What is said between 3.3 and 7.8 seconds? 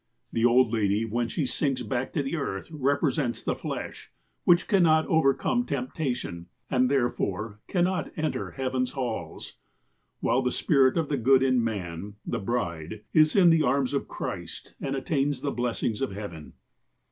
the flesh, which cannot overcome temptation, and, there fore,